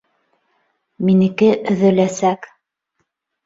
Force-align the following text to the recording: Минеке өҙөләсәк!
Минеке 1.09 1.51
өҙөләсәк! 1.75 2.51